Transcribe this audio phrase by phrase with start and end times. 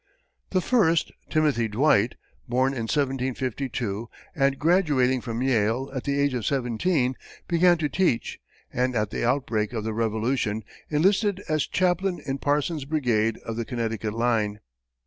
[0.49, 2.15] The first Timothy Dwight,
[2.49, 7.15] born in 1752, and graduating from Yale at the age of seventeen,
[7.47, 8.39] began to teach,
[8.73, 13.63] and at the outbreak of the Revolution, enlisted as Chaplain in Parson's brigade of the
[13.65, 14.59] Connecticut line.